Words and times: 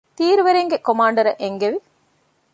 ތީރުވެރީންގެ 0.17 0.77
ކޮމާންޑަރަށް 0.87 1.39
އެންގެވި 1.43 1.77